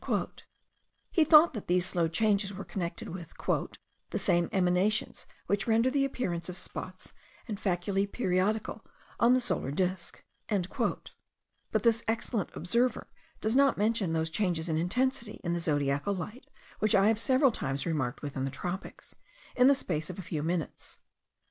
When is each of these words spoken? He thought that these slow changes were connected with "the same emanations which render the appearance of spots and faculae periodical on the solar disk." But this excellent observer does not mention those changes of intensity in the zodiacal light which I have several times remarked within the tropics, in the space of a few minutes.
He 1.11 1.23
thought 1.23 1.53
that 1.53 1.67
these 1.67 1.85
slow 1.85 2.07
changes 2.07 2.51
were 2.51 2.63
connected 2.63 3.09
with 3.09 3.33
"the 4.09 4.17
same 4.17 4.49
emanations 4.51 5.27
which 5.45 5.67
render 5.67 5.91
the 5.91 6.05
appearance 6.05 6.49
of 6.49 6.57
spots 6.57 7.13
and 7.47 7.59
faculae 7.61 8.11
periodical 8.11 8.83
on 9.19 9.35
the 9.35 9.39
solar 9.39 9.69
disk." 9.69 10.23
But 10.49 11.13
this 11.83 12.03
excellent 12.07 12.49
observer 12.55 13.11
does 13.41 13.55
not 13.55 13.77
mention 13.77 14.13
those 14.13 14.31
changes 14.31 14.69
of 14.69 14.75
intensity 14.77 15.39
in 15.43 15.53
the 15.53 15.59
zodiacal 15.59 16.15
light 16.15 16.47
which 16.79 16.95
I 16.95 17.07
have 17.09 17.19
several 17.19 17.51
times 17.51 17.85
remarked 17.85 18.23
within 18.23 18.43
the 18.45 18.49
tropics, 18.49 19.13
in 19.55 19.67
the 19.67 19.75
space 19.75 20.09
of 20.09 20.17
a 20.17 20.23
few 20.23 20.41
minutes. 20.41 20.97